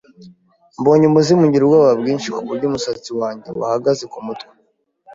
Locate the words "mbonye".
0.79-1.05